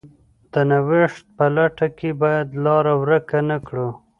د 0.51 0.53
نوښت 0.69 1.23
په 1.37 1.45
لټه 1.55 1.87
کې 1.97 2.09
باید 2.21 2.47
لار 2.63 2.85
ورکه 3.01 3.39
نه 3.49 3.57
کړو. 3.67 3.89